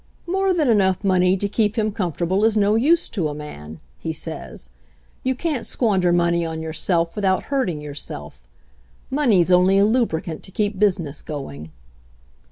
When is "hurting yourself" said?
7.53-8.47